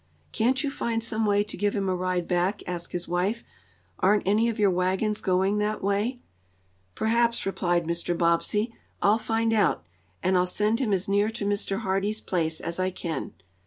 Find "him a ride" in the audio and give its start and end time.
1.75-2.27